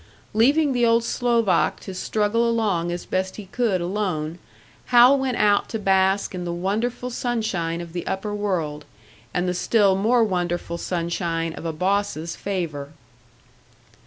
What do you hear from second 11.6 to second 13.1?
a boss's favour.